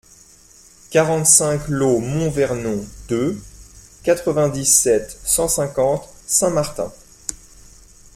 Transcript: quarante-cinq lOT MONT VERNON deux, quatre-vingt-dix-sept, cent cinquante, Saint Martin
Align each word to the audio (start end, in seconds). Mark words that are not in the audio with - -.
quarante-cinq 0.89 1.67
lOT 1.67 1.99
MONT 1.99 2.31
VERNON 2.31 2.83
deux, 3.07 3.39
quatre-vingt-dix-sept, 4.01 5.15
cent 5.23 5.47
cinquante, 5.47 6.09
Saint 6.25 6.49
Martin 6.49 6.91